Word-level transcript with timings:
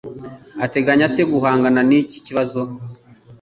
ateganya 0.65 1.03
ate 1.09 1.23
guhangana 1.31 1.79
niki 1.89 2.17
kibazo 2.25 2.61